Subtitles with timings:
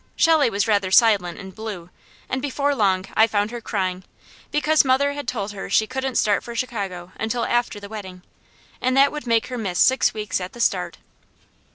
[0.15, 1.91] Shelley was rather silent and blue,
[2.27, 4.03] and before long I found her crying,
[4.49, 8.23] because mother had told her she couldn't start for Chicago until after the wedding,
[8.81, 10.97] and that would make her miss six weeks at the start.